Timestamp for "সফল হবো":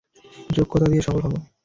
1.07-1.37